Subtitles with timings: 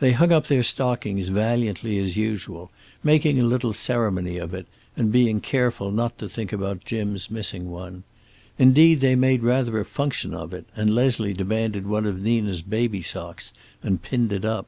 [0.00, 2.72] They hung up their stockings valiantly as usual,
[3.04, 7.70] making a little ceremony of it, and being careful not to think about Jim's missing
[7.70, 8.02] one.
[8.58, 13.02] Indeed, they made rather a function of it, and Leslie demanded one of Nina's baby
[13.02, 13.52] socks
[13.84, 14.66] and pinned it up.